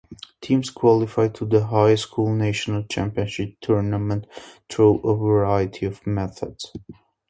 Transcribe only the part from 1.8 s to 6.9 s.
School National Championship Tournament through a variety of methods.